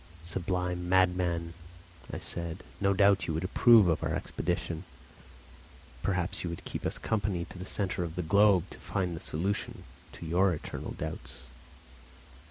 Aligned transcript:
"Sublime 0.23 0.89
madman!" 0.89 1.53
I 2.11 2.17
said, 2.17 2.63
"no 2.79 2.91
doubt 2.91 3.27
you 3.27 3.35
would 3.35 3.43
approve 3.43 3.87
of 3.87 4.01
our 4.01 4.15
expedition. 4.15 4.83
Perhaps 6.01 6.43
you 6.43 6.49
would 6.49 6.65
keep 6.65 6.87
us 6.87 6.97
company 6.97 7.45
to 7.51 7.59
the 7.59 7.65
centre 7.65 8.03
of 8.03 8.15
the 8.15 8.23
globe, 8.23 8.63
to 8.71 8.79
find 8.79 9.15
the 9.15 9.21
solution 9.21 9.83
of 10.11 10.23
your 10.27 10.53
eternal 10.53 10.93
doubts." 10.93 11.41